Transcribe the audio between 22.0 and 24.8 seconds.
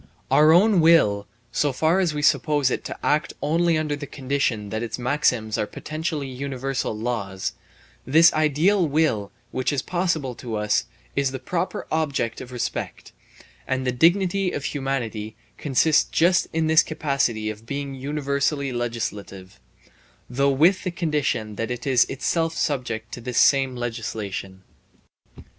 itself subject to this same legislation.